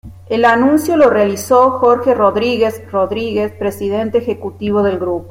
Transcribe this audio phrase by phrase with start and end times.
[0.29, 5.19] El anuncio lo realizó Jorge Rodríguez Rodriguez presidente ejecutivo del Grupo.